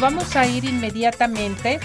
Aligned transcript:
vamos 0.00 0.36
a 0.36 0.46
ir 0.46 0.64
inmediatamente 0.64 1.80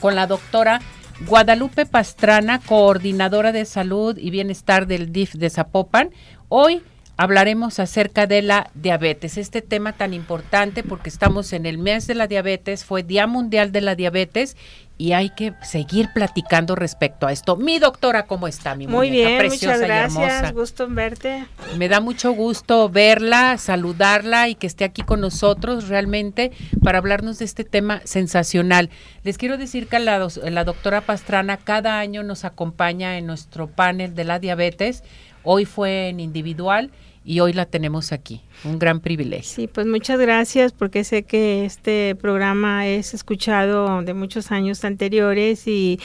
con 0.00 0.14
la 0.14 0.26
doctora 0.26 0.80
Guadalupe 1.26 1.84
Pastrana, 1.84 2.58
coordinadora 2.58 3.52
de 3.52 3.66
salud 3.66 4.16
y 4.16 4.30
bienestar 4.30 4.86
del 4.86 5.12
DIF 5.12 5.34
de 5.34 5.50
Zapopan. 5.50 6.10
Hoy 6.48 6.82
hablaremos 7.18 7.78
acerca 7.80 8.26
de 8.26 8.40
la 8.40 8.70
diabetes, 8.74 9.36
este 9.36 9.60
tema 9.60 9.92
tan 9.92 10.14
importante 10.14 10.82
porque 10.82 11.10
estamos 11.10 11.52
en 11.52 11.66
el 11.66 11.76
mes 11.76 12.06
de 12.06 12.14
la 12.14 12.26
diabetes, 12.26 12.84
fue 12.84 13.02
Día 13.02 13.26
Mundial 13.26 13.72
de 13.72 13.82
la 13.82 13.94
Diabetes 13.94 14.56
y 15.02 15.14
hay 15.14 15.30
que 15.30 15.52
seguir 15.62 16.10
platicando 16.14 16.76
respecto 16.76 17.26
a 17.26 17.32
esto. 17.32 17.56
Mi 17.56 17.80
doctora, 17.80 18.26
¿cómo 18.26 18.46
está? 18.46 18.76
Mi 18.76 18.86
Muy 18.86 19.10
bien, 19.10 19.48
muchas 19.48 19.80
gracias, 19.80 20.52
gusto 20.52 20.84
en 20.84 20.94
verte. 20.94 21.44
Me 21.76 21.88
da 21.88 21.98
mucho 21.98 22.30
gusto 22.30 22.88
verla, 22.88 23.58
saludarla 23.58 24.48
y 24.48 24.54
que 24.54 24.68
esté 24.68 24.84
aquí 24.84 25.02
con 25.02 25.20
nosotros 25.20 25.88
realmente 25.88 26.52
para 26.84 26.98
hablarnos 26.98 27.40
de 27.40 27.46
este 27.46 27.64
tema 27.64 28.00
sensacional. 28.04 28.90
Les 29.24 29.38
quiero 29.38 29.58
decir 29.58 29.88
que 29.88 29.98
la, 29.98 30.24
la 30.44 30.62
doctora 30.62 31.00
Pastrana 31.00 31.56
cada 31.56 31.98
año 31.98 32.22
nos 32.22 32.44
acompaña 32.44 33.18
en 33.18 33.26
nuestro 33.26 33.66
panel 33.66 34.14
de 34.14 34.22
la 34.22 34.38
diabetes. 34.38 35.02
Hoy 35.42 35.64
fue 35.64 36.10
en 36.10 36.20
individual 36.20 36.92
y 37.24 37.40
hoy 37.40 37.52
la 37.52 37.66
tenemos 37.66 38.12
aquí. 38.12 38.42
Un 38.64 38.78
gran 38.78 39.00
privilegio. 39.00 39.54
Sí, 39.54 39.66
pues 39.66 39.86
muchas 39.86 40.18
gracias 40.18 40.72
porque 40.72 41.04
sé 41.04 41.22
que 41.22 41.64
este 41.64 42.14
programa 42.16 42.86
es 42.86 43.14
escuchado 43.14 44.02
de 44.02 44.14
muchos 44.14 44.50
años 44.50 44.84
anteriores 44.84 45.66
y 45.66 46.00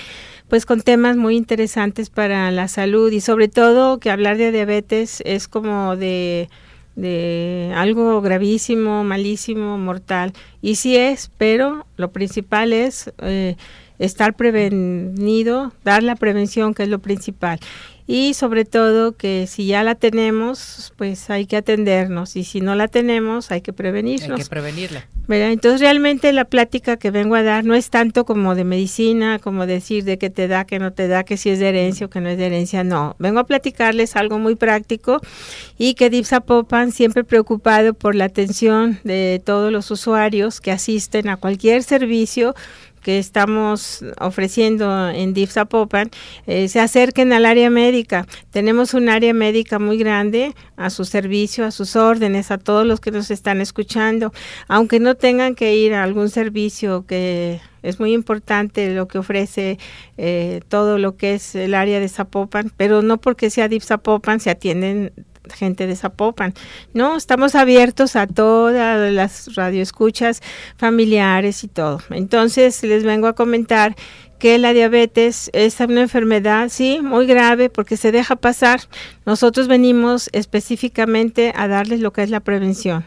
pues 0.48 0.66
con 0.66 0.82
temas 0.82 1.18
muy 1.18 1.36
interesantes 1.36 2.10
para 2.10 2.52
la 2.52 2.68
salud 2.68 3.12
y 3.12 3.22
sobre 3.22 3.48
todo 3.48 4.00
que 4.00 4.10
hablar 4.10 4.38
de 4.38 4.52
diabetes 4.52 5.22
es 5.26 5.48
como 5.48 5.96
de 5.96 6.50
de 6.96 7.72
algo 7.76 8.22
gravísimo, 8.22 9.04
malísimo, 9.04 9.78
mortal. 9.78 10.34
Y 10.64 10.76
sí 10.76 10.98
es, 10.98 11.30
pero 11.38 11.86
lo 11.96 12.12
principal 12.12 12.74
es 12.74 13.14
eh, 13.20 13.56
estar 14.00 14.36
prevenido, 14.36 15.74
dar 15.84 16.02
la 16.02 16.16
prevención, 16.16 16.74
que 16.74 16.84
es 16.84 16.90
lo 16.90 16.98
principal 16.98 17.60
y 18.08 18.34
sobre 18.34 18.64
todo 18.64 19.12
que 19.12 19.48
si 19.48 19.68
ya 19.68 19.84
la 19.84 19.94
tenemos, 19.96 20.94
pues 20.96 21.30
hay 21.30 21.46
que 21.46 21.58
atendernos 21.58 22.38
y 22.38 22.46
si 22.46 22.62
no 22.62 22.74
la 22.74 22.88
tenemos, 22.88 23.52
hay 23.52 23.60
que 23.60 23.74
prevenirnos. 23.74 24.40
Hay 24.40 24.44
que 24.46 24.50
prevenirla. 24.50 25.06
Entonces 25.30 25.82
realmente 25.82 26.32
la 26.32 26.46
plática 26.46 26.96
que 26.96 27.12
vengo 27.12 27.36
a 27.36 27.44
dar 27.44 27.66
no 27.66 27.76
es 27.76 27.90
tanto 27.90 28.24
como 28.24 28.56
de 28.56 28.64
medicina, 28.64 29.40
como 29.40 29.66
decir 29.66 30.06
de 30.06 30.18
qué 30.18 30.30
te 30.30 30.48
da, 30.48 30.64
qué 30.64 30.80
no 30.80 30.94
te 30.94 31.10
da, 31.10 31.26
que 31.26 31.36
si 31.36 31.50
es 31.50 31.60
de 31.60 31.68
herencia 31.68 32.06
o 32.06 32.10
que 32.10 32.22
no 32.22 32.30
es 32.30 32.38
de 32.38 32.46
herencia, 32.46 32.86
no. 32.86 33.18
Vengo 33.20 33.40
a 33.40 33.46
platicarles 33.46 34.16
algo 34.16 34.40
muy 34.40 34.56
práctico 34.56 35.20
y 35.78 35.96
que 35.96 36.10
Dipsa 36.10 36.40
Popan 36.40 36.94
siempre 36.94 37.26
preocupado 37.26 37.94
por 37.94 38.16
la 38.16 38.26
atención 38.26 39.00
de 39.04 39.42
todos 39.44 39.70
los 39.70 39.92
usuarios 39.92 40.62
que 40.62 40.72
asisten 40.72 41.28
a 41.28 41.36
cualquier 41.36 41.84
servicio 41.84 42.56
que 43.08 43.20
estamos 43.20 44.04
ofreciendo 44.20 45.08
en 45.08 45.34
DIF 45.34 45.54
Zapopan 45.54 46.10
eh, 46.46 46.68
se 46.68 46.82
acerquen 46.82 47.32
al 47.32 47.46
área 47.46 47.70
médica. 47.70 48.28
Tenemos 48.52 48.94
un 48.94 49.08
área 49.08 49.34
médica 49.34 49.80
muy 49.80 49.98
grande 49.98 50.54
a 50.76 50.90
su 50.90 51.06
servicio, 51.06 51.64
a 51.64 51.72
sus 51.72 51.96
órdenes, 51.96 52.52
a 52.52 52.58
todos 52.58 52.86
los 52.86 53.00
que 53.00 53.12
nos 53.12 53.32
están 53.32 53.62
escuchando, 53.62 54.34
aunque 54.68 55.00
no 55.00 55.16
tengan 55.16 55.56
que 55.56 55.74
ir 55.78 55.94
a 55.94 56.04
algún 56.04 56.30
servicio 56.30 57.06
que 57.06 57.62
es 57.82 57.98
muy 57.98 58.12
importante 58.12 58.94
lo 58.94 59.08
que 59.08 59.20
ofrece 59.20 59.80
eh, 60.18 60.60
todo 60.68 60.98
lo 60.98 61.16
que 61.16 61.36
es 61.36 61.56
el 61.56 61.76
área 61.76 62.02
de 62.02 62.10
Zapopan, 62.10 62.74
pero 62.76 63.04
no 63.04 63.22
porque 63.22 63.50
sea 63.50 63.70
DIF 63.70 63.86
Zapopan 63.86 64.42
se 64.42 64.50
atienden 64.50 65.14
gente 65.54 65.88
de 65.88 65.96
Zapopan. 65.96 66.54
No, 66.94 67.18
estamos 67.18 67.56
abiertos 67.56 68.16
a 68.16 68.28
todas 68.28 69.12
las 69.12 69.56
radioescuchas 69.56 70.42
familiares 70.78 71.64
y 71.64 71.68
todo. 71.68 72.02
Entonces 72.10 72.82
les 72.84 73.04
vengo 73.04 73.28
a 73.28 73.34
comentar 73.34 73.96
que 74.40 74.58
la 74.60 74.74
diabetes 74.74 75.50
es 75.54 75.80
una 75.80 76.02
enfermedad, 76.02 76.70
sí, 76.70 77.00
muy 77.02 77.26
grave 77.26 77.70
porque 77.70 77.98
se 77.98 78.12
deja 78.12 78.36
pasar. 78.36 78.82
Nosotros 79.26 79.68
venimos 79.68 80.30
específicamente 80.34 81.54
a 81.56 81.68
darles 81.68 82.00
lo 82.00 82.14
que 82.14 82.24
es 82.24 82.30
la 82.30 82.40
prevención. 82.40 83.06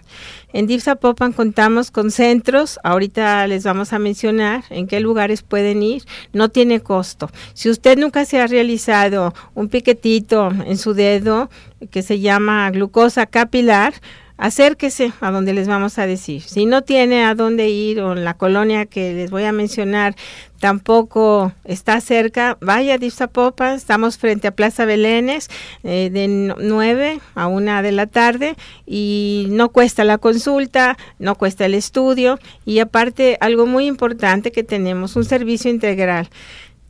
En 0.53 0.67
Popan 1.01 1.33
contamos 1.33 1.93
con 1.93 2.11
centros, 2.11 2.81
ahorita 2.83 3.47
les 3.47 3.63
vamos 3.63 3.93
a 3.93 4.01
mencionar 4.01 4.65
en 4.71 4.89
qué 4.89 4.99
lugares 4.99 5.43
pueden 5.43 5.83
ir, 5.83 6.03
no 6.33 6.49
tiene 6.49 6.81
costo. 6.81 7.31
Si 7.55 7.71
usted 7.71 7.97
nunca 7.97 8.25
se 8.25 8.41
ha 8.41 8.47
realizado 8.49 9.33
un 9.55 9.69
piquetito 9.69 10.51
en 10.67 10.77
su 10.77 10.95
dedo 10.95 11.51
que 11.91 12.03
se 12.03 12.19
llama 12.19 12.69
glucosa 12.71 13.27
capilar, 13.27 13.95
acérquese 14.41 15.13
a 15.21 15.31
donde 15.31 15.53
les 15.53 15.69
vamos 15.69 15.99
a 15.99 16.07
decir. 16.07 16.43
Si 16.43 16.67
no 16.67 16.83
tiene 16.83 17.25
a 17.25 17.35
dónde 17.35 17.69
ir 17.69 18.01
o 18.01 18.13
en 18.13 18.25
la 18.25 18.35
colonia 18.35 18.87
que 18.87 19.13
les 19.13 19.31
voy 19.31 19.45
a 19.45 19.53
mencionar 19.53 20.17
tampoco 20.61 21.53
está 21.65 22.01
cerca, 22.01 22.57
vaya 22.61 22.95
a 22.95 22.99
Dipsapopan, 22.99 23.75
estamos 23.75 24.19
frente 24.19 24.47
a 24.47 24.55
Plaza 24.55 24.85
Belénes 24.85 25.49
eh, 25.83 26.11
de 26.13 26.29
9 26.29 27.21
a 27.35 27.47
1 27.49 27.83
de 27.83 27.93
la 27.93 28.07
tarde 28.07 28.55
y 28.87 29.47
no 29.51 29.71
cuesta 29.71 30.05
la 30.05 30.19
consulta, 30.19 30.97
no 31.19 31.35
cuesta 31.35 31.67
el 31.67 31.75
estudio 31.75 32.39
y 32.65 32.79
aparte 32.79 33.39
algo 33.41 33.67
muy 33.67 33.87
importante 33.87 34.53
que 34.53 34.63
tenemos, 34.63 35.17
un 35.17 35.25
servicio 35.25 35.71
integral. 35.71 36.29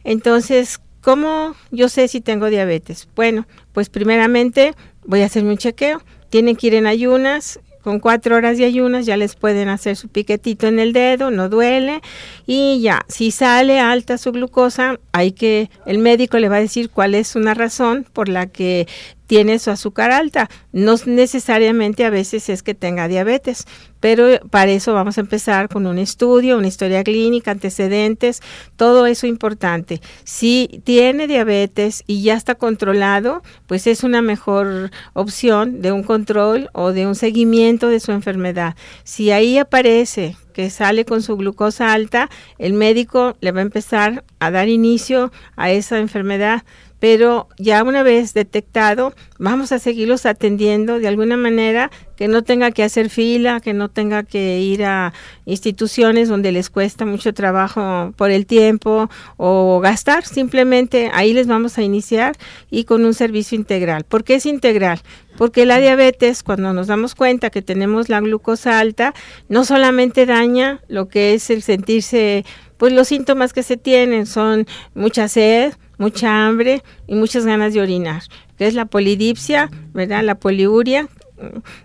Entonces, 0.04 0.81
¿cómo 1.00 1.54
yo 1.70 1.88
sé 1.88 2.08
si 2.08 2.20
tengo 2.20 2.50
diabetes? 2.50 3.08
Bueno, 3.16 3.47
pues 3.72 3.88
primeramente 3.88 4.75
voy 5.06 5.22
a 5.22 5.26
hacerme 5.26 5.52
un 5.52 5.58
chequeo 5.58 6.02
tienen 6.31 6.56
que 6.56 6.69
ir 6.69 6.75
en 6.75 6.87
ayunas, 6.87 7.60
con 7.83 8.01
cuatro 8.01 8.37
horas 8.37 8.59
de 8.59 8.65
ayunas 8.65 9.07
ya 9.07 9.17
les 9.17 9.37
pueden 9.37 9.69
hacer 9.69 9.97
su 9.97 10.09
piquetito 10.09 10.67
en 10.67 10.79
el 10.79 10.93
dedo, 10.93 11.31
no 11.31 11.49
duele. 11.49 12.01
Y 12.47 12.81
ya, 12.81 13.01
si 13.09 13.31
sale 13.31 13.81
alta 13.81 14.19
su 14.19 14.33
glucosa, 14.33 14.99
hay 15.13 15.33
que, 15.33 15.71
el 15.87 15.99
médico 15.99 16.39
le 16.39 16.49
va 16.49 16.57
a 16.57 16.61
decir 16.61 16.91
cuál 16.91 17.15
es 17.15 17.37
una 17.37 17.55
razón 17.55 18.07
por 18.13 18.29
la 18.29 18.47
que 18.47 18.87
tiene 19.31 19.61
su 19.61 19.71
azúcar 19.71 20.11
alta. 20.11 20.51
No 20.73 20.97
necesariamente 21.07 22.05
a 22.05 22.11
veces 22.11 22.49
es 22.49 22.65
que 22.65 22.75
tenga 22.75 23.07
diabetes, 23.07 23.65
pero 24.01 24.41
para 24.51 24.73
eso 24.73 24.93
vamos 24.93 25.19
a 25.19 25.21
empezar 25.21 25.69
con 25.69 25.87
un 25.87 25.99
estudio, 25.99 26.59
una 26.59 26.67
historia 26.67 27.05
clínica, 27.05 27.53
antecedentes, 27.53 28.41
todo 28.75 29.07
eso 29.07 29.29
importante. 29.29 30.01
Si 30.25 30.83
tiene 30.83 31.29
diabetes 31.29 32.03
y 32.09 32.23
ya 32.23 32.35
está 32.35 32.57
controlado, 32.57 33.45
pues 33.69 33.87
es 33.87 34.03
una 34.03 34.21
mejor 34.21 34.91
opción 35.13 35.81
de 35.81 35.93
un 35.93 36.03
control 36.03 36.69
o 36.73 36.91
de 36.91 37.07
un 37.07 37.15
seguimiento 37.15 37.87
de 37.87 38.01
su 38.01 38.11
enfermedad. 38.11 38.75
Si 39.05 39.31
ahí 39.31 39.59
aparece 39.59 40.35
que 40.55 40.71
sale 40.71 41.05
con 41.05 41.23
su 41.23 41.37
glucosa 41.37 41.93
alta, 41.93 42.29
el 42.59 42.73
médico 42.73 43.37
le 43.41 43.53
va 43.53 43.61
a 43.61 43.62
empezar 43.62 44.25
a 44.41 44.51
dar 44.51 44.69
inicio 44.69 45.31
a 45.55 45.71
esa 45.71 45.99
enfermedad 45.99 46.65
pero 47.00 47.49
ya 47.59 47.83
una 47.83 48.03
vez 48.03 48.34
detectado, 48.34 49.15
vamos 49.38 49.72
a 49.72 49.78
seguirlos 49.78 50.27
atendiendo 50.27 50.99
de 50.99 51.09
alguna 51.09 51.38
manera 51.38 51.91
que 52.15 52.28
no 52.28 52.43
tenga 52.43 52.71
que 52.71 52.83
hacer 52.83 53.09
fila, 53.09 53.61
que 53.61 53.72
no 53.72 53.88
tenga 53.88 54.22
que 54.22 54.61
ir 54.61 54.84
a 54.84 55.15
instituciones 55.47 56.28
donde 56.28 56.53
les 56.53 56.69
cuesta 56.69 57.06
mucho 57.06 57.33
trabajo 57.33 58.12
por 58.16 58.31
el 58.31 58.44
tiempo 58.44 59.09
o 59.38 59.81
gastar, 59.81 60.27
simplemente 60.27 61.11
ahí 61.15 61.33
les 61.33 61.47
vamos 61.47 61.78
a 61.78 61.83
iniciar 61.83 62.37
y 62.71 62.84
con 62.84 63.06
un 63.06 63.15
servicio 63.15 63.56
integral. 63.56 64.05
¿Por 64.05 64.22
qué 64.22 64.34
es 64.34 64.44
integral? 64.44 65.00
Porque 65.38 65.65
la 65.65 65.78
diabetes, 65.78 66.43
cuando 66.43 66.75
nos 66.75 66.88
damos 66.88 67.15
cuenta 67.15 67.49
que 67.49 67.62
tenemos 67.62 68.11
la 68.11 68.21
glucosa 68.21 68.78
alta, 68.78 69.15
no 69.49 69.65
solamente 69.65 70.27
daña 70.27 70.82
lo 70.88 71.09
que 71.09 71.32
es 71.32 71.49
el 71.49 71.62
sentirse, 71.62 72.44
pues 72.77 72.93
los 72.93 73.09
síntomas 73.09 73.55
que 73.55 73.62
se 73.62 73.78
tienen 73.78 74.27
son 74.27 74.67
mucha 74.94 75.28
sed, 75.28 75.72
mucha 76.00 76.47
hambre 76.47 76.83
y 77.06 77.15
muchas 77.15 77.44
ganas 77.44 77.75
de 77.75 77.81
orinar, 77.83 78.22
que 78.56 78.66
es 78.66 78.75
la 78.75 78.87
polidipsia, 78.87 79.71
¿verdad? 79.93 80.25
La 80.25 80.34
poliuria 80.34 81.09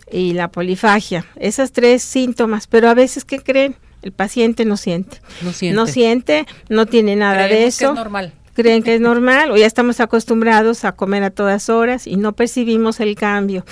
y 0.09 0.33
la 0.33 0.49
polifagia. 0.49 1.25
Esas 1.35 1.73
tres 1.73 2.01
síntomas, 2.01 2.65
pero 2.65 2.89
a 2.89 2.93
veces, 2.93 3.25
¿qué 3.25 3.39
creen? 3.39 3.75
El 4.01 4.13
paciente 4.13 4.63
no 4.63 4.77
siente. 4.77 5.19
No 5.41 5.51
siente. 5.51 5.75
No 5.75 5.87
siente, 5.87 6.45
no 6.69 6.85
tiene 6.85 7.15
nada 7.15 7.47
de 7.47 7.65
eso. 7.65 7.87
Que 7.87 7.91
es 7.91 7.95
normal. 7.95 8.33
Creen 8.53 8.83
que 8.83 8.95
es 8.95 9.01
normal 9.01 9.51
o 9.51 9.57
ya 9.57 9.65
estamos 9.65 9.99
acostumbrados 9.99 10.85
a 10.85 10.93
comer 10.93 11.23
a 11.23 11.29
todas 11.29 11.69
horas 11.69 12.07
y 12.07 12.15
no 12.15 12.33
percibimos 12.33 13.01
el 13.01 13.15
cambio 13.15 13.65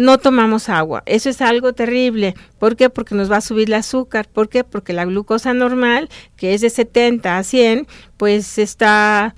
no 0.00 0.16
tomamos 0.16 0.70
agua. 0.70 1.02
Eso 1.04 1.28
es 1.28 1.42
algo 1.42 1.74
terrible. 1.74 2.34
¿Por 2.58 2.74
qué? 2.74 2.88
Porque 2.88 3.14
nos 3.14 3.30
va 3.30 3.36
a 3.36 3.40
subir 3.42 3.68
el 3.68 3.74
azúcar. 3.74 4.26
¿Por 4.26 4.48
qué? 4.48 4.64
Porque 4.64 4.94
la 4.94 5.04
glucosa 5.04 5.52
normal, 5.52 6.08
que 6.36 6.54
es 6.54 6.62
de 6.62 6.70
70 6.70 7.36
a 7.36 7.42
100, 7.42 7.86
pues 8.16 8.56
está 8.56 9.34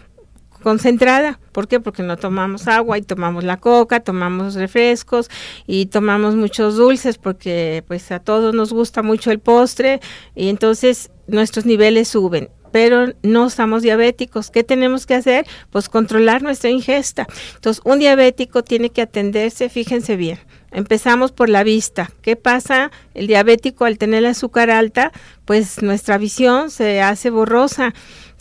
concentrada. 0.62 1.38
¿Por 1.52 1.68
qué? 1.68 1.80
Porque 1.80 2.02
no 2.02 2.16
tomamos 2.16 2.68
agua 2.68 2.96
y 2.98 3.02
tomamos 3.02 3.44
la 3.44 3.58
coca, 3.58 4.00
tomamos 4.00 4.54
refrescos 4.54 5.28
y 5.66 5.86
tomamos 5.86 6.34
muchos 6.34 6.76
dulces 6.76 7.18
porque 7.18 7.84
pues 7.86 8.10
a 8.10 8.20
todos 8.20 8.54
nos 8.54 8.72
gusta 8.72 9.02
mucho 9.02 9.30
el 9.30 9.38
postre 9.38 10.00
y 10.34 10.48
entonces 10.48 11.10
nuestros 11.26 11.66
niveles 11.66 12.08
suben. 12.08 12.48
pero 12.72 13.12
no 13.22 13.46
estamos 13.46 13.82
diabéticos. 13.82 14.50
¿Qué 14.50 14.64
tenemos 14.64 15.04
que 15.04 15.14
hacer? 15.14 15.46
Pues 15.70 15.90
controlar 15.90 16.42
nuestra 16.42 16.70
ingesta. 16.70 17.26
Entonces, 17.54 17.82
un 17.84 17.98
diabético 17.98 18.64
tiene 18.64 18.88
que 18.88 19.02
atenderse, 19.02 19.68
fíjense 19.68 20.16
bien. 20.16 20.38
Empezamos 20.72 21.32
por 21.32 21.50
la 21.50 21.64
vista. 21.64 22.10
¿Qué 22.22 22.34
pasa? 22.34 22.90
El 23.12 23.26
diabético 23.26 23.84
al 23.84 23.98
tener 23.98 24.20
el 24.20 24.30
azúcar 24.30 24.70
alta, 24.70 25.12
pues 25.44 25.82
nuestra 25.82 26.16
visión 26.16 26.70
se 26.70 27.02
hace 27.02 27.28
borrosa 27.28 27.92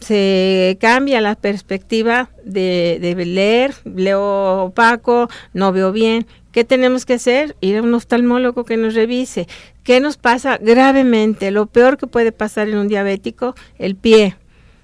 se 0.01 0.77
cambia 0.81 1.21
la 1.21 1.35
perspectiva 1.35 2.29
de, 2.43 3.15
leer, 3.25 3.73
leo 3.85 4.65
opaco, 4.65 5.29
no 5.53 5.71
veo 5.71 5.91
bien. 5.91 6.25
¿Qué 6.51 6.65
tenemos 6.65 7.05
que 7.05 7.13
hacer? 7.13 7.55
Ir 7.61 7.77
a 7.77 7.81
un 7.81 7.93
oftalmólogo 7.93 8.65
que 8.65 8.77
nos 8.77 8.93
revise. 8.93 9.47
¿Qué 9.83 9.99
nos 9.99 10.17
pasa 10.17 10.57
gravemente? 10.57 11.51
Lo 11.51 11.67
peor 11.67 11.97
que 11.97 12.07
puede 12.07 12.31
pasar 12.31 12.67
en 12.67 12.77
un 12.77 12.87
diabético, 12.87 13.55
el 13.77 13.95
pie. 13.95 14.35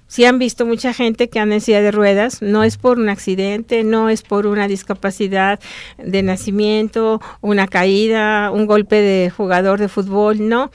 Si 0.06 0.24
han 0.24 0.38
visto 0.38 0.64
mucha 0.64 0.94
gente 0.94 1.28
que 1.28 1.38
anda 1.38 1.56
en 1.56 1.60
de 1.60 1.90
ruedas, 1.90 2.40
no 2.40 2.64
es 2.64 2.78
por 2.78 2.98
un 2.98 3.10
accidente, 3.10 3.84
no 3.84 4.08
es 4.08 4.22
por 4.22 4.46
una 4.46 4.66
discapacidad 4.66 5.60
de 5.98 6.22
nacimiento, 6.22 7.20
una 7.42 7.66
caída, 7.66 8.50
un 8.50 8.64
golpe 8.64 8.96
de 9.02 9.28
jugador 9.28 9.78
de 9.78 9.88
fútbol, 9.88 10.48
no, 10.48 10.70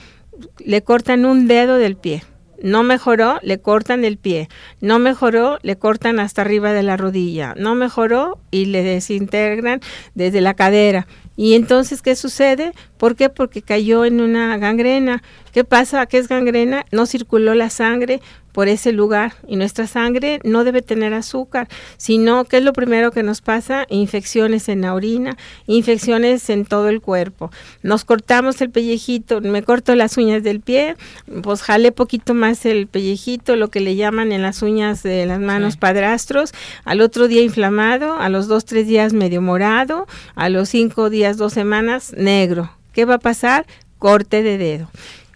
le 0.63 0.83
cortan 0.83 1.25
un 1.25 1.47
dedo 1.47 1.77
del 1.77 1.95
pie 1.95 2.21
no 2.63 2.81
mejoró, 2.81 3.39
le 3.43 3.59
cortan 3.59 4.05
el 4.05 4.17
pie. 4.17 4.47
No 4.79 4.97
mejoró, 4.97 5.59
le 5.63 5.75
cortan 5.75 6.19
hasta 6.19 6.41
arriba 6.41 6.71
de 6.71 6.81
la 6.81 6.95
rodilla. 6.95 7.55
No 7.57 7.75
mejoró 7.75 8.39
y 8.51 8.65
le 8.65 8.83
desintegran 8.83 9.81
desde 10.15 10.39
la 10.39 10.53
cadera. 10.53 11.05
Y 11.35 11.55
entonces, 11.55 12.01
¿qué 12.01 12.15
sucede? 12.15 12.71
¿Por 12.97 13.17
qué? 13.17 13.29
Porque 13.29 13.61
cayó 13.61 14.05
en 14.05 14.21
una 14.21 14.57
gangrena. 14.57 15.21
¿Qué 15.51 15.65
pasa? 15.65 16.05
¿Qué 16.05 16.17
es 16.19 16.29
gangrena? 16.29 16.85
No 16.91 17.05
circuló 17.05 17.53
la 17.53 17.69
sangre 17.69 18.21
por 18.53 18.69
ese 18.69 18.93
lugar 18.93 19.33
y 19.47 19.57
nuestra 19.57 19.87
sangre 19.87 20.39
no 20.43 20.63
debe 20.63 20.81
tener 20.81 21.13
azúcar, 21.13 21.67
sino 21.97 22.45
que 22.45 22.57
es 22.57 22.63
lo 22.63 22.71
primero 22.71 23.11
que 23.11 23.23
nos 23.23 23.41
pasa, 23.41 23.85
infecciones 23.89 24.69
en 24.69 24.81
la 24.81 24.93
orina, 24.93 25.35
infecciones 25.67 26.49
en 26.49 26.65
todo 26.65 26.87
el 26.87 27.01
cuerpo. 27.01 27.51
Nos 27.81 28.05
cortamos 28.05 28.61
el 28.61 28.69
pellejito, 28.69 29.41
me 29.41 29.63
corto 29.63 29.95
las 29.95 30.17
uñas 30.17 30.43
del 30.43 30.61
pie, 30.61 30.95
pues 31.41 31.61
jale 31.63 31.91
poquito 31.91 32.33
más 32.33 32.65
el 32.65 32.87
pellejito, 32.87 33.55
lo 33.55 33.69
que 33.69 33.81
le 33.81 33.95
llaman 33.95 34.31
en 34.31 34.43
las 34.43 34.61
uñas 34.61 35.03
de 35.03 35.25
las 35.25 35.39
manos 35.39 35.75
padrastros, 35.75 36.53
al 36.85 37.01
otro 37.01 37.27
día 37.27 37.41
inflamado, 37.41 38.17
a 38.17 38.29
los 38.29 38.47
dos, 38.47 38.65
tres 38.65 38.87
días 38.87 39.13
medio 39.13 39.41
morado, 39.41 40.07
a 40.35 40.49
los 40.49 40.69
cinco 40.69 41.09
días, 41.09 41.37
dos 41.37 41.53
semanas, 41.53 42.13
negro. 42.15 42.71
¿Qué 42.93 43.05
va 43.05 43.15
a 43.15 43.19
pasar? 43.19 43.65
Corte 43.97 44.43
de 44.43 44.59
dedo. 44.59 44.89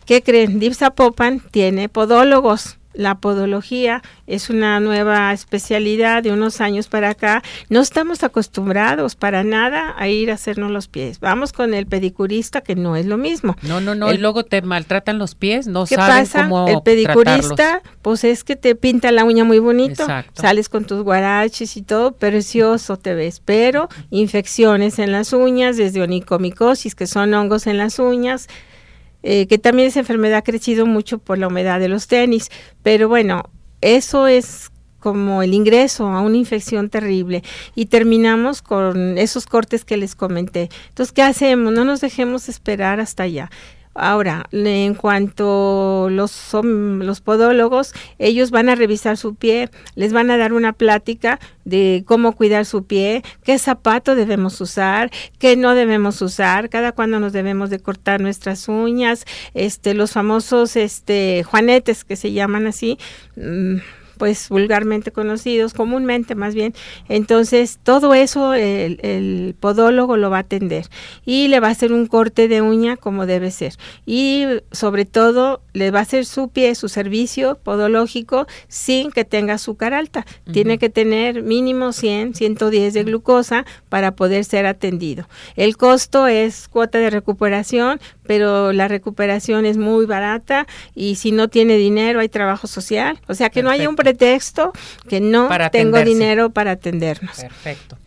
¿Qué 0.05 0.21
creen? 0.21 0.59
Dipsapopan 0.59 1.41
tiene 1.51 1.89
podólogos 1.89 2.77
la 2.97 3.15
podología 3.19 4.01
es 4.25 4.49
una 4.49 4.79
nueva 4.79 5.31
especialidad 5.31 6.23
de 6.23 6.31
unos 6.31 6.61
años 6.61 6.87
para 6.87 7.11
acá. 7.11 7.43
No 7.69 7.79
estamos 7.79 8.23
acostumbrados 8.23 9.15
para 9.15 9.43
nada 9.43 9.95
a 9.97 10.07
ir 10.07 10.31
a 10.31 10.33
hacernos 10.33 10.71
los 10.71 10.87
pies. 10.87 11.19
Vamos 11.19 11.53
con 11.53 11.73
el 11.73 11.85
pedicurista, 11.85 12.61
que 12.61 12.75
no 12.75 12.95
es 12.95 13.05
lo 13.05 13.17
mismo. 13.17 13.55
No, 13.61 13.79
no, 13.79 13.93
no. 13.93 14.11
y 14.11 14.17
luego 14.17 14.43
te 14.43 14.61
maltratan 14.61 15.19
los 15.19 15.35
pies, 15.35 15.67
no 15.67 15.85
¿qué 15.85 15.95
saben 15.95 16.25
pasa? 16.25 16.43
cómo 16.43 16.67
El 16.67 16.81
pedicurista, 16.81 17.81
pues 18.01 18.23
es 18.23 18.43
que 18.43 18.55
te 18.55 18.75
pinta 18.75 19.11
la 19.11 19.23
uña 19.23 19.43
muy 19.43 19.59
bonito. 19.59 20.05
Sales 20.33 20.67
con 20.67 20.85
tus 20.85 21.03
guaraches 21.03 21.77
y 21.77 21.83
todo, 21.83 22.13
precioso 22.13 22.97
te 22.97 23.13
ves. 23.13 23.41
Pero 23.45 23.89
infecciones 24.09 24.97
en 24.97 25.11
las 25.11 25.33
uñas, 25.33 25.77
desde 25.77 26.01
onicomicosis, 26.01 26.95
que 26.95 27.05
son 27.05 27.33
hongos 27.33 27.67
en 27.67 27.77
las 27.77 27.99
uñas, 27.99 28.47
eh, 29.23 29.47
que 29.47 29.57
también 29.57 29.87
esa 29.87 29.99
enfermedad 29.99 30.37
ha 30.37 30.43
crecido 30.43 30.85
mucho 30.85 31.17
por 31.19 31.37
la 31.37 31.47
humedad 31.47 31.79
de 31.79 31.89
los 31.89 32.07
tenis, 32.07 32.49
pero 32.83 33.07
bueno, 33.07 33.43
eso 33.81 34.27
es 34.27 34.71
como 34.99 35.43
el 35.43 35.53
ingreso 35.53 36.07
a 36.07 36.21
una 36.21 36.37
infección 36.37 36.89
terrible 36.89 37.43
y 37.75 37.85
terminamos 37.85 38.61
con 38.61 39.17
esos 39.17 39.45
cortes 39.45 39.85
que 39.85 39.97
les 39.97 40.15
comenté. 40.15 40.69
Entonces, 40.89 41.13
¿qué 41.13 41.21
hacemos? 41.21 41.71
No 41.71 41.85
nos 41.85 42.01
dejemos 42.01 42.49
esperar 42.49 42.99
hasta 42.99 43.23
allá. 43.23 43.49
Ahora, 43.97 44.45
en 44.51 44.93
cuanto 44.93 46.07
los 46.11 46.53
los 46.53 47.21
podólogos, 47.21 47.93
ellos 48.19 48.51
van 48.51 48.69
a 48.69 48.75
revisar 48.75 49.17
su 49.17 49.35
pie, 49.35 49.69
les 49.95 50.13
van 50.13 50.29
a 50.29 50.37
dar 50.37 50.53
una 50.53 50.73
plática 50.73 51.39
de 51.65 52.03
cómo 52.05 52.33
cuidar 52.33 52.65
su 52.65 52.85
pie, 52.85 53.23
qué 53.43 53.57
zapato 53.57 54.15
debemos 54.15 54.61
usar, 54.61 55.11
qué 55.39 55.57
no 55.57 55.73
debemos 55.75 56.21
usar, 56.21 56.69
cada 56.69 56.91
cuándo 56.91 57.19
nos 57.19 57.33
debemos 57.33 57.69
de 57.69 57.79
cortar 57.79 58.21
nuestras 58.21 58.67
uñas, 58.67 59.25
este 59.53 59.93
los 59.93 60.11
famosos 60.11 60.75
este 60.75 61.43
juanetes 61.43 62.03
que 62.03 62.15
se 62.15 62.31
llaman 62.31 62.67
así, 62.67 62.97
mm, 63.35 63.77
pues 64.17 64.49
vulgarmente 64.49 65.11
conocidos, 65.11 65.73
comúnmente 65.73 66.35
más 66.35 66.53
bien. 66.53 66.73
Entonces, 67.09 67.79
todo 67.83 68.13
eso 68.13 68.53
el, 68.53 69.55
podólogo 69.59 70.17
lo 70.17 70.29
va 70.29 70.37
a 70.37 70.41
atender 70.41 70.85
y 71.25 71.47
le 71.47 71.59
va 71.59 71.67
a 71.67 71.71
hacer 71.71 71.91
un 71.91 72.07
corte 72.07 72.47
de 72.47 72.61
uña 72.61 72.97
como 72.97 73.25
debe 73.25 73.51
ser. 73.51 73.75
Y 74.05 74.45
sobre 74.71 75.05
todo, 75.05 75.61
le 75.73 75.91
va 75.91 75.99
a 75.99 76.01
hacer 76.03 76.25
su 76.25 76.49
pie, 76.49 76.75
su 76.75 76.89
servicio 76.89 77.59
podológico 77.63 78.47
sin 78.67 79.11
que 79.11 79.25
tenga 79.25 79.55
azúcar 79.55 79.93
alta. 79.93 80.25
Tiene 80.51 80.77
que 80.77 80.89
tener 80.89 81.43
mínimo 81.43 81.93
100, 81.93 82.35
110 82.35 82.93
de 82.93 83.03
glucosa 83.03 83.65
para 83.89 84.15
poder 84.15 84.45
ser 84.45 84.65
atendido. 84.65 85.27
El 85.55 85.77
costo 85.77 86.27
es 86.27 86.67
cuota 86.67 86.97
de 86.99 87.09
recuperación, 87.09 87.99
pero 88.25 88.73
la 88.73 88.87
recuperación 88.87 89.65
es 89.65 89.77
muy 89.77 90.05
barata 90.05 90.67
y 90.93 91.15
si 91.15 91.31
no 91.31 91.47
tiene 91.47 91.77
dinero 91.77 92.19
hay 92.19 92.29
trabajo 92.29 92.67
social. 92.67 93.19
O 93.27 93.33
sea 93.33 93.49
que 93.49 93.63
no 93.63 93.69
hay 93.69 93.87
un 93.87 93.95
pretexto 94.07 94.73
que 95.09 95.19
no 95.21 95.49
tengo 95.71 96.01
dinero 96.01 96.49
para 96.49 96.71
atendernos. 96.71 97.37
Perfecto. 97.37 97.97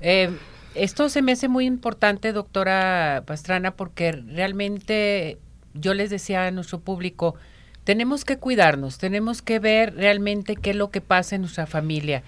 Eh, 0.00 0.30
esto 0.74 1.08
se 1.08 1.22
me 1.22 1.32
hace 1.32 1.48
muy 1.48 1.66
importante, 1.66 2.32
doctora 2.32 3.22
Pastrana, 3.26 3.72
porque 3.72 4.12
realmente 4.12 5.38
yo 5.72 5.94
les 5.94 6.10
decía 6.10 6.46
a 6.46 6.50
nuestro 6.50 6.80
público, 6.80 7.36
tenemos 7.84 8.24
que 8.24 8.38
cuidarnos, 8.38 8.98
tenemos 8.98 9.42
que 9.42 9.58
ver 9.58 9.94
realmente 9.94 10.56
qué 10.56 10.70
es 10.70 10.76
lo 10.76 10.90
que 10.90 11.00
pasa 11.00 11.36
en 11.36 11.42
nuestra 11.42 11.66
familia. 11.66 12.22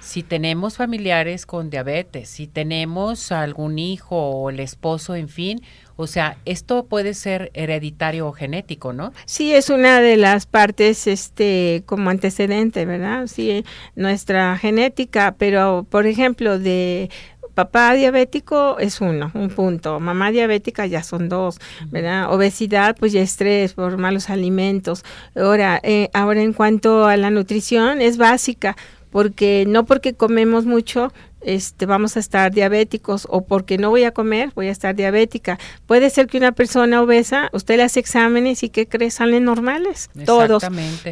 Si 0.00 0.22
tenemos 0.22 0.76
familiares 0.76 1.46
con 1.46 1.70
diabetes, 1.70 2.28
si 2.28 2.46
tenemos 2.46 3.32
algún 3.32 3.78
hijo 3.78 4.16
o 4.16 4.50
el 4.50 4.58
esposo, 4.58 5.14
en 5.14 5.28
fin, 5.28 5.62
o 5.96 6.06
sea, 6.06 6.38
esto 6.46 6.86
puede 6.86 7.12
ser 7.12 7.50
hereditario 7.52 8.26
o 8.26 8.32
genético, 8.32 8.94
¿no? 8.94 9.12
Sí, 9.26 9.52
es 9.52 9.68
una 9.68 10.00
de 10.00 10.16
las 10.16 10.46
partes, 10.46 11.06
este, 11.06 11.82
como 11.84 12.08
antecedente, 12.08 12.86
¿verdad? 12.86 13.26
Sí, 13.26 13.64
nuestra 13.94 14.56
genética, 14.56 15.34
pero 15.38 15.86
por 15.90 16.06
ejemplo, 16.06 16.58
de 16.58 17.10
papá 17.54 17.92
diabético 17.92 18.78
es 18.78 19.02
uno, 19.02 19.30
un 19.34 19.50
punto. 19.50 20.00
Mamá 20.00 20.30
diabética 20.30 20.86
ya 20.86 21.02
son 21.02 21.28
dos, 21.28 21.58
¿verdad? 21.90 22.32
Obesidad, 22.32 22.96
pues 22.98 23.12
ya 23.12 23.20
estrés 23.20 23.74
por 23.74 23.98
malos 23.98 24.30
alimentos. 24.30 25.04
Ahora, 25.36 25.78
eh, 25.82 26.08
ahora 26.14 26.40
en 26.40 26.54
cuanto 26.54 27.04
a 27.06 27.18
la 27.18 27.28
nutrición, 27.28 28.00
es 28.00 28.16
básica 28.16 28.76
porque 29.10 29.64
no 29.66 29.84
porque 29.84 30.14
comemos 30.14 30.64
mucho 30.66 31.12
este, 31.42 31.86
vamos 31.86 32.16
a 32.16 32.20
estar 32.20 32.52
diabéticos 32.52 33.26
o 33.30 33.42
porque 33.42 33.78
no 33.78 33.90
voy 33.90 34.04
a 34.04 34.12
comer, 34.12 34.50
voy 34.54 34.68
a 34.68 34.70
estar 34.70 34.94
diabética. 34.94 35.58
Puede 35.86 36.10
ser 36.10 36.26
que 36.26 36.36
una 36.36 36.52
persona 36.52 37.00
obesa, 37.00 37.48
usted 37.52 37.76
le 37.76 37.84
hace 37.84 38.00
exámenes 38.00 38.62
y 38.62 38.68
que 38.68 38.86
cree 38.86 39.10
salen 39.10 39.44
normales, 39.44 40.10
todos, 40.26 40.62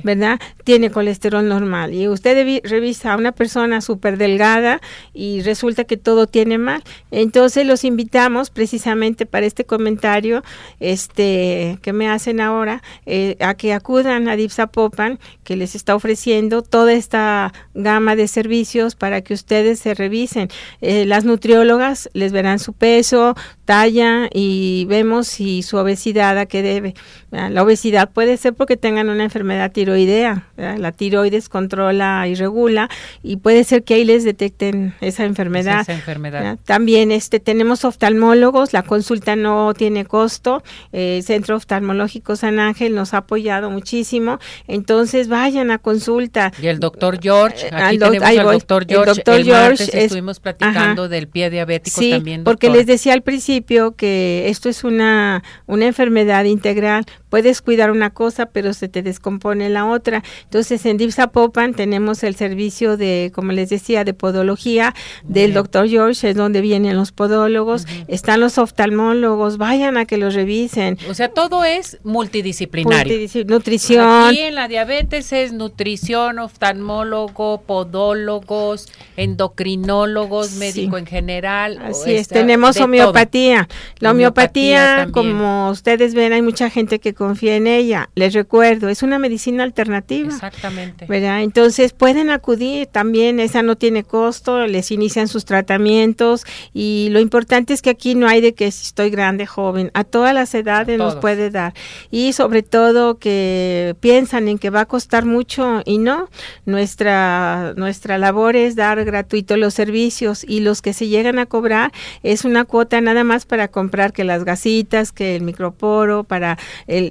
¿verdad? 0.04 0.38
Tiene 0.64 0.90
colesterol 0.90 1.48
normal 1.48 1.94
y 1.94 2.08
usted 2.08 2.60
revisa 2.64 3.14
a 3.14 3.16
una 3.16 3.32
persona 3.32 3.80
súper 3.80 4.18
delgada 4.18 4.80
y 5.14 5.40
resulta 5.42 5.84
que 5.84 5.96
todo 5.96 6.26
tiene 6.26 6.58
mal. 6.58 6.82
Entonces 7.10 7.66
los 7.66 7.84
invitamos 7.84 8.50
precisamente 8.50 9.24
para 9.26 9.46
este 9.46 9.64
comentario 9.64 10.42
este, 10.80 11.78
que 11.82 11.92
me 11.92 12.08
hacen 12.08 12.40
ahora 12.40 12.82
eh, 13.06 13.36
a 13.40 13.54
que 13.54 13.72
acudan 13.72 14.28
a 14.28 14.36
Dipsapopan 14.36 15.18
que 15.44 15.56
les 15.56 15.74
está 15.74 15.94
ofreciendo 15.94 16.62
toda 16.62 16.92
esta 16.92 17.52
gama 17.74 18.14
de 18.14 18.28
servicios 18.28 18.94
para 18.94 19.22
que 19.22 19.32
ustedes 19.32 19.78
se 19.78 19.94
revisen 19.94 20.17
dicen. 20.20 20.48
Eh, 20.80 21.04
las 21.06 21.24
nutriólogas 21.24 22.08
les 22.12 22.32
verán 22.32 22.58
su 22.58 22.72
peso, 22.72 23.34
talla 23.68 24.30
y 24.32 24.86
vemos 24.86 25.28
si 25.28 25.62
su 25.62 25.76
obesidad 25.76 26.38
a 26.38 26.46
qué 26.46 26.62
debe. 26.62 26.94
La 27.30 27.62
obesidad 27.62 28.10
puede 28.10 28.38
ser 28.38 28.54
porque 28.54 28.78
tengan 28.78 29.10
una 29.10 29.24
enfermedad 29.24 29.72
tiroidea. 29.72 30.46
La 30.56 30.90
tiroides 30.90 31.50
controla 31.50 32.26
y 32.26 32.34
regula 32.34 32.88
y 33.22 33.36
puede 33.36 33.64
ser 33.64 33.84
que 33.84 33.92
ahí 33.92 34.04
les 34.06 34.24
detecten 34.24 34.94
esa 35.02 35.26
enfermedad. 35.26 35.82
esa 35.82 35.92
enfermedad. 35.92 36.58
También 36.64 37.12
este, 37.12 37.40
tenemos 37.40 37.84
oftalmólogos, 37.84 38.72
la 38.72 38.84
consulta 38.84 39.36
no 39.36 39.74
tiene 39.74 40.06
costo. 40.06 40.62
El 40.92 41.22
Centro 41.22 41.56
Oftalmológico 41.56 42.36
San 42.36 42.60
Ángel 42.60 42.94
nos 42.94 43.12
ha 43.12 43.18
apoyado 43.18 43.68
muchísimo. 43.70 44.38
Entonces 44.66 45.28
vayan 45.28 45.70
a 45.70 45.76
consulta. 45.76 46.52
Y 46.62 46.68
el 46.68 46.80
doctor 46.80 47.18
George, 47.20 47.66
eh, 47.66 47.70
aquí 47.70 47.98
tenemos 47.98 48.28
al 48.30 48.46
doctor 48.46 48.86
George. 48.88 49.10
El 49.10 49.16
doctor 49.16 49.44
George 49.44 50.04
estuvimos 50.04 50.40
platicando 50.40 51.10
del 51.10 51.28
pie 51.28 51.50
diabético 51.50 52.00
sí, 52.00 52.12
también. 52.12 52.44
Porque 52.44 52.70
les 52.70 52.86
decía 52.86 53.12
al 53.12 53.20
principio 53.20 53.57
principio 53.58 53.96
que 53.96 54.48
esto 54.48 54.68
es 54.68 54.84
una, 54.84 55.42
una 55.66 55.86
enfermedad 55.86 56.44
integral. 56.44 57.04
Puedes 57.28 57.60
cuidar 57.60 57.90
una 57.90 58.10
cosa, 58.10 58.46
pero 58.46 58.72
se 58.72 58.88
te 58.88 59.02
descompone 59.02 59.68
la 59.68 59.86
otra. 59.86 60.22
Entonces, 60.44 60.86
en 60.86 60.96
Dipsapopan 60.96 61.74
tenemos 61.74 62.22
el 62.22 62.36
servicio 62.36 62.96
de, 62.96 63.32
como 63.34 63.52
les 63.52 63.68
decía, 63.68 64.04
de 64.04 64.14
podología 64.14 64.94
del 65.24 65.52
doctor 65.52 65.88
George, 65.88 66.30
es 66.30 66.36
donde 66.36 66.60
vienen 66.60 66.96
los 66.96 67.12
podólogos, 67.12 67.86
están 68.06 68.40
los 68.40 68.58
oftalmólogos, 68.58 69.58
vayan 69.58 69.96
a 69.96 70.06
que 70.06 70.16
los 70.16 70.34
revisen. 70.34 70.96
O 71.10 71.14
sea, 71.14 71.28
todo 71.28 71.64
es 71.64 71.98
multidisciplinario. 72.04 73.28
nutrición. 73.46 74.28
Aquí 74.28 74.38
en 74.38 74.54
la 74.54 74.68
diabetes 74.68 75.32
es 75.32 75.52
nutrición, 75.52 76.38
oftalmólogo, 76.38 77.62
podólogos, 77.62 78.88
endocrinólogos, 79.16 80.52
médico 80.52 80.96
en 80.96 81.06
general. 81.06 81.78
Así 81.82 82.14
es, 82.14 82.28
tenemos 82.28 82.78
homeopatía. 82.80 83.47
La 83.98 84.10
homeopatía, 84.10 85.08
como 85.12 85.70
ustedes 85.70 86.14
ven, 86.14 86.32
hay 86.32 86.42
mucha 86.42 86.70
gente 86.70 86.98
que 86.98 87.14
confía 87.14 87.56
en 87.56 87.66
ella. 87.66 88.10
Les 88.14 88.34
recuerdo, 88.34 88.88
es 88.88 89.02
una 89.02 89.18
medicina 89.18 89.62
alternativa. 89.62 90.28
Exactamente. 90.28 91.06
¿verdad? 91.06 91.42
Entonces 91.42 91.92
pueden 91.92 92.30
acudir 92.30 92.86
también, 92.86 93.40
esa 93.40 93.62
no 93.62 93.76
tiene 93.76 94.04
costo, 94.04 94.66
les 94.66 94.90
inician 94.90 95.28
sus 95.28 95.44
tratamientos 95.44 96.44
y 96.72 97.08
lo 97.10 97.20
importante 97.20 97.72
es 97.72 97.82
que 97.82 97.90
aquí 97.90 98.14
no 98.14 98.28
hay 98.28 98.40
de 98.40 98.54
que 98.54 98.70
si 98.70 98.86
estoy 98.86 99.10
grande, 99.10 99.46
joven, 99.46 99.90
a 99.94 100.04
todas 100.04 100.34
las 100.34 100.54
edades 100.54 100.98
nos 100.98 101.16
puede 101.16 101.50
dar. 101.50 101.74
Y 102.10 102.32
sobre 102.32 102.62
todo 102.62 103.18
que 103.18 103.96
piensan 104.00 104.48
en 104.48 104.58
que 104.58 104.70
va 104.70 104.82
a 104.82 104.86
costar 104.86 105.24
mucho 105.24 105.82
y 105.84 105.98
no, 105.98 106.28
nuestra, 106.66 107.74
nuestra 107.76 108.18
labor 108.18 108.56
es 108.56 108.76
dar 108.76 109.04
gratuito 109.04 109.56
los 109.56 109.74
servicios 109.74 110.44
y 110.46 110.60
los 110.60 110.82
que 110.82 110.92
se 110.92 111.08
llegan 111.08 111.38
a 111.38 111.46
cobrar 111.46 111.92
es 112.22 112.44
una 112.44 112.64
cuota 112.64 113.00
nada 113.00 113.24
más 113.24 113.37
para 113.46 113.68
comprar 113.68 114.12
que 114.12 114.24
las 114.24 114.44
gasitas, 114.44 115.12
que 115.12 115.36
el 115.36 115.42
microporo, 115.42 116.24
para 116.24 116.58
el, 116.86 117.10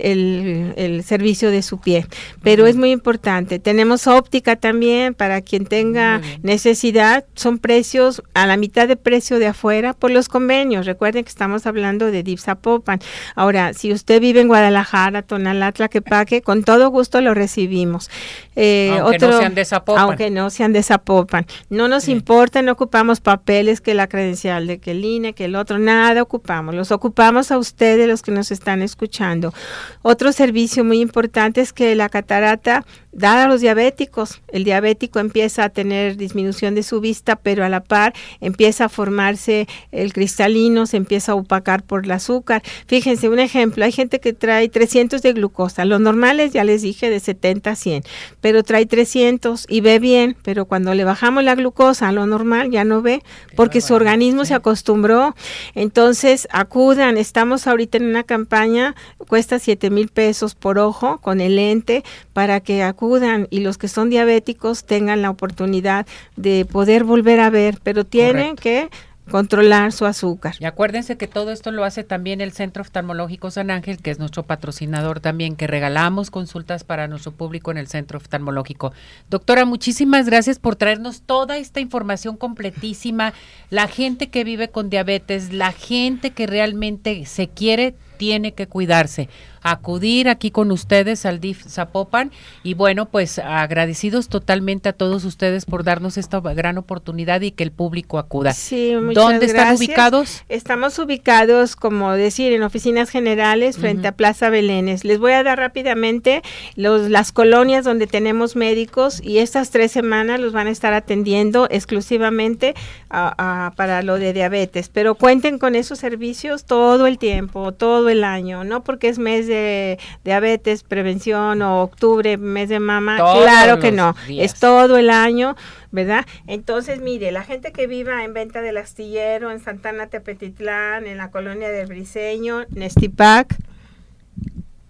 el, 0.75 1.03
servicio 1.03 1.51
de 1.51 1.61
su 1.61 1.79
pie. 1.79 2.05
Pero 2.43 2.65
es 2.65 2.75
muy 2.75 2.91
importante. 2.91 3.59
Tenemos 3.59 4.07
óptica 4.07 4.55
también 4.55 5.13
para 5.13 5.41
quien 5.41 5.65
tenga 5.65 6.21
necesidad. 6.41 7.25
Son 7.35 7.59
precios 7.59 8.23
a 8.33 8.47
la 8.47 8.57
mitad 8.57 8.87
de 8.87 8.95
precio 8.95 9.39
de 9.39 9.47
afuera 9.47 9.93
por 9.93 10.11
los 10.11 10.29
convenios. 10.29 10.85
Recuerden 10.85 11.23
que 11.23 11.29
estamos 11.29 11.65
hablando 11.65 12.11
de 12.11 12.23
Dipsapopan. 12.23 12.99
Ahora, 13.35 13.73
si 13.73 13.93
usted 13.93 14.21
vive 14.21 14.41
en 14.41 14.47
Guadalajara, 14.47 15.21
Tonalatla, 15.21 15.87
Quepaque, 15.87 16.41
con 16.41 16.63
todo 16.63 16.89
gusto 16.89 17.21
lo 17.21 17.33
recibimos. 17.33 18.09
Eh, 18.55 18.97
aunque 18.99 19.19
no 19.19 19.39
sean 19.39 19.55
de 19.55 19.65
Zapopan. 19.65 20.03
Aunque 20.03 20.29
no 20.31 20.49
sean 20.49 20.73
de 20.73 20.83
Zapopan. 20.83 21.45
No 21.69 21.87
nos 21.87 22.07
importa, 22.07 22.61
no 22.61 22.71
ocupamos 22.71 23.19
papeles 23.19 23.81
que 23.81 23.93
la 23.93 24.07
credencial 24.07 24.67
de 24.67 24.79
que 24.79 24.91
el 24.91 25.05
INE, 25.05 25.33
que 25.33 25.45
el 25.45 25.55
otro, 25.55 25.79
nada 25.79 26.06
ocupamos. 26.15 26.75
Los 26.75 26.91
ocupamos 26.91 27.51
a 27.51 27.57
ustedes, 27.57 28.07
los 28.07 28.21
que 28.21 28.31
nos 28.31 28.51
están 28.51 28.81
escuchando. 28.81 29.53
Otro 30.01 30.31
servicio 30.31 30.85
muy 30.85 31.01
importante 31.01 31.61
es 31.61 31.73
que 31.73 31.95
la 31.95 32.09
catarata 32.09 32.85
da 33.17 33.43
a 33.43 33.47
los 33.47 33.61
diabéticos. 33.61 34.41
El 34.47 34.63
diabético 34.63 35.19
empieza 35.19 35.63
a 35.63 35.69
tener 35.69 36.17
disminución 36.17 36.75
de 36.75 36.83
su 36.83 37.01
vista, 37.01 37.35
pero 37.35 37.65
a 37.65 37.69
la 37.69 37.83
par 37.83 38.13
empieza 38.41 38.85
a 38.85 38.89
formarse 38.89 39.67
el 39.91 40.13
cristalino, 40.13 40.85
se 40.85 40.97
empieza 40.97 41.31
a 41.31 41.35
opacar 41.35 41.81
por 41.83 42.05
el 42.05 42.11
azúcar. 42.11 42.61
Fíjense, 42.85 43.27
un 43.27 43.39
ejemplo, 43.39 43.83
hay 43.83 43.91
gente 43.91 44.19
que 44.19 44.33
trae 44.33 44.69
300 44.69 45.21
de 45.23 45.33
glucosa. 45.33 45.83
Los 45.83 45.99
normales, 45.99 46.53
ya 46.53 46.63
les 46.63 46.83
dije, 46.83 47.09
de 47.09 47.19
70 47.19 47.71
a 47.71 47.75
100, 47.75 48.03
pero 48.39 48.61
trae 48.63 48.85
300 48.85 49.65
y 49.67 49.81
ve 49.81 49.97
bien, 49.97 50.37
pero 50.43 50.65
cuando 50.65 50.93
le 50.93 51.03
bajamos 51.03 51.43
la 51.43 51.55
glucosa 51.55 52.09
a 52.09 52.11
lo 52.11 52.27
normal 52.27 52.69
ya 52.69 52.83
no 52.83 53.01
ve, 53.01 53.23
porque 53.55 53.81
su 53.81 53.95
organismo 53.95 54.45
se 54.45 54.53
acostumbró. 54.53 55.35
Entonces, 55.73 56.47
acudan, 56.51 57.17
estamos 57.17 57.65
ahorita 57.65 57.97
en 57.97 58.05
una 58.05 58.23
campaña, 58.23 58.95
cuesta 59.27 59.57
7 59.57 59.89
mil 59.89 60.09
pesos 60.09 60.53
por 60.53 60.77
ojo 60.77 61.17
con 61.17 61.41
el 61.41 61.55
lente 61.55 62.03
para 62.33 62.59
que 62.59 62.83
acudan 62.83 63.06
y 63.49 63.59
los 63.61 63.77
que 63.77 63.87
son 63.87 64.09
diabéticos 64.09 64.83
tengan 64.85 65.21
la 65.21 65.29
oportunidad 65.29 66.05
de 66.35 66.65
poder 66.65 67.03
volver 67.03 67.39
a 67.39 67.49
ver, 67.49 67.79
pero 67.83 68.05
tienen 68.05 68.55
que 68.55 68.89
controlar 69.29 69.91
su 69.91 70.05
azúcar. 70.05 70.55
Y 70.59 70.65
acuérdense 70.65 71.17
que 71.17 71.27
todo 71.27 71.51
esto 71.51 71.71
lo 71.71 71.83
hace 71.83 72.03
también 72.03 72.41
el 72.41 72.51
Centro 72.53 72.81
Oftalmológico 72.81 73.51
San 73.51 73.71
Ángel, 73.71 73.97
que 73.97 74.11
es 74.11 74.19
nuestro 74.19 74.43
patrocinador 74.43 75.19
también, 75.19 75.55
que 75.55 75.67
regalamos 75.67 76.31
consultas 76.31 76.83
para 76.83 77.07
nuestro 77.07 77.31
público 77.31 77.71
en 77.71 77.77
el 77.77 77.87
Centro 77.87 78.17
Oftalmológico. 78.17 78.93
Doctora, 79.29 79.65
muchísimas 79.65 80.25
gracias 80.25 80.59
por 80.59 80.75
traernos 80.75 81.21
toda 81.21 81.57
esta 81.57 81.79
información 81.79 82.37
completísima. 82.37 83.33
La 83.69 83.87
gente 83.87 84.29
que 84.29 84.43
vive 84.43 84.69
con 84.69 84.89
diabetes, 84.89 85.51
la 85.51 85.71
gente 85.71 86.31
que 86.31 86.47
realmente 86.47 87.25
se 87.25 87.47
quiere, 87.47 87.95
tiene 88.17 88.53
que 88.53 88.67
cuidarse 88.67 89.29
acudir 89.71 90.29
aquí 90.29 90.51
con 90.51 90.71
ustedes 90.71 91.25
al 91.25 91.39
DIF 91.39 91.65
Zapopan 91.67 92.31
y 92.63 92.73
bueno, 92.73 93.07
pues 93.07 93.39
agradecidos 93.39 94.29
totalmente 94.29 94.89
a 94.89 94.93
todos 94.93 95.25
ustedes 95.25 95.65
por 95.65 95.83
darnos 95.83 96.17
esta 96.17 96.39
gran 96.39 96.77
oportunidad 96.77 97.41
y 97.41 97.51
que 97.51 97.63
el 97.63 97.71
público 97.71 98.17
acuda. 98.17 98.53
Sí, 98.53 98.93
muchas 98.95 99.23
¿Dónde 99.23 99.45
están 99.45 99.75
ubicados? 99.75 100.43
Estamos 100.49 100.97
ubicados, 100.99 101.75
como 101.75 102.11
decir, 102.13 102.53
en 102.53 102.63
oficinas 102.63 103.09
generales 103.09 103.77
frente 103.77 104.07
a 104.07 104.11
Plaza 104.13 104.49
Belénes. 104.49 105.03
Les 105.03 105.19
voy 105.19 105.33
a 105.33 105.43
dar 105.43 105.57
rápidamente 105.57 106.41
los, 106.75 107.09
las 107.09 107.31
colonias 107.31 107.83
donde 107.83 108.07
tenemos 108.07 108.55
médicos 108.55 109.21
y 109.23 109.39
estas 109.39 109.71
tres 109.71 109.91
semanas 109.91 110.39
los 110.39 110.53
van 110.53 110.67
a 110.67 110.71
estar 110.71 110.93
atendiendo 110.93 111.67
exclusivamente 111.69 112.75
para 113.09 114.01
lo 114.01 114.17
de 114.17 114.33
diabetes, 114.33 114.89
pero 114.89 115.15
cuenten 115.15 115.59
con 115.59 115.75
esos 115.75 115.99
servicios 115.99 116.65
todo 116.65 117.07
el 117.07 117.17
tiempo, 117.17 117.71
todo 117.71 118.06
el 118.09 118.23
año, 118.23 118.63
no 118.63 118.83
porque 118.83 119.09
es 119.09 119.19
mes 119.19 119.47
de 119.47 119.99
diabetes, 120.23 120.83
prevención 120.83 121.61
o 121.61 121.81
octubre, 121.81 122.37
mes 122.37 122.69
de 122.69 122.79
mama, 122.79 123.17
claro 123.17 123.79
que 123.79 123.91
no, 123.91 124.15
es 124.27 124.55
todo 124.55 124.97
el 124.97 125.09
año, 125.09 125.55
¿verdad? 125.91 126.25
Entonces, 126.47 126.99
mire, 126.99 127.31
la 127.31 127.43
gente 127.43 127.71
que 127.71 127.87
viva 127.87 128.23
en 128.23 128.33
Venta 128.33 128.61
del 128.61 128.77
Astillero, 128.77 129.51
en 129.51 129.59
Santana 129.59 130.07
Tepetitlán, 130.07 131.07
en 131.07 131.17
la 131.17 131.31
colonia 131.31 131.69
del 131.69 131.87
Briseño, 131.87 132.65
Nestipac, 132.69 133.55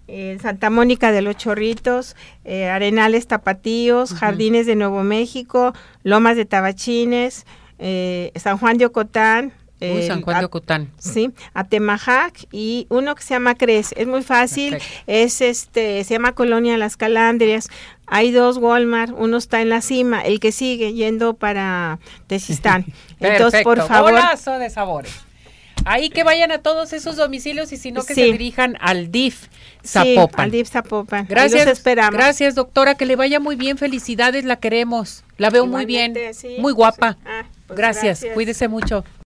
en 0.07 0.39
Santa 0.39 0.69
Mónica 0.69 1.11
de 1.11 1.21
los 1.21 1.35
Chorritos, 1.35 2.15
eh, 2.45 2.69
Arenales 2.69 3.27
Tapatíos, 3.27 4.13
Jardines 4.13 4.65
de 4.65 4.75
Nuevo 4.75 5.03
México, 5.03 5.73
Lomas 6.03 6.37
de 6.37 6.45
Tabachines, 6.45 7.45
eh, 7.79 8.31
San 8.35 8.57
Juan 8.57 8.77
de 8.77 8.85
Ocotán, 8.85 9.53
San 9.79 10.21
Juan 10.21 10.39
de 10.39 10.45
Ocotán. 10.45 10.91
Sí, 10.97 11.31
Atemajac 11.53 12.47
y 12.51 12.87
uno 12.89 13.15
que 13.15 13.23
se 13.23 13.33
llama 13.33 13.55
Cres. 13.55 13.93
Es 13.95 14.07
muy 14.07 14.23
fácil, 14.23 14.77
es 15.05 15.41
este, 15.41 16.03
se 16.03 16.13
llama 16.15 16.33
Colonia 16.33 16.77
Las 16.77 16.97
Calandrias. 16.97 17.69
Hay 18.07 18.31
dos 18.31 18.57
Walmart, 18.57 19.13
uno 19.17 19.37
está 19.37 19.61
en 19.61 19.69
la 19.69 19.81
cima, 19.81 20.21
el 20.21 20.39
que 20.39 20.51
sigue 20.51 20.93
yendo 20.93 21.35
para 21.35 21.99
Tesistán. 22.27 22.85
Entonces, 23.19 23.63
por 23.63 23.85
favor. 23.85 24.11
Golazo 24.11 24.57
de 24.59 24.69
sabores. 24.69 25.27
Ahí 25.85 26.09
que 26.09 26.23
vayan 26.23 26.51
a 26.51 26.57
todos 26.57 26.91
esos 26.91 27.15
domicilios 27.15 27.71
y 27.71 27.77
si 27.77 27.91
no 27.91 28.03
que 28.03 28.13
se 28.13 28.25
dirijan 28.25 28.77
al 28.81 29.09
DIF 29.09 29.47
Zapopan. 29.85 30.27
Sí, 30.27 30.41
al 30.41 30.51
DIF 30.51 30.69
Zapopan. 30.69 31.27
Gracias. 31.29 31.65
esperamos. 31.67 32.13
Gracias, 32.13 32.55
doctora, 32.55 32.95
que 32.95 33.05
le 33.05 33.15
vaya 33.15 33.39
muy 33.39 33.55
bien. 33.55 33.77
Felicidades, 33.77 34.43
la 34.43 34.57
queremos. 34.57 35.23
La 35.37 35.49
veo 35.49 35.65
muy 35.65 35.85
bien. 35.85 36.13
muy 36.59 36.73
guapa. 36.73 37.17
Ah, 37.25 37.45
pues 37.67 37.77
gracias. 37.77 38.03
gracias, 38.21 38.33
cuídese 38.33 38.67
mucho. 38.67 39.05